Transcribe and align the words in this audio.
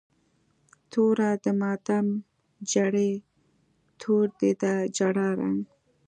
توره 0.91 1.29
د 1.43 1.45
ماتم 1.59 2.07
جړۍ، 2.71 3.13
تور 3.99 4.25
دی 4.39 4.51
د 4.61 4.63
جړا 4.97 5.27
رنګ 5.39 5.61